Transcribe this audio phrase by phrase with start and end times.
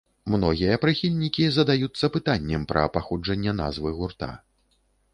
[0.35, 4.35] Многія прыхільнікі задаюцца пытаннем пра паходжанне назвы гурта.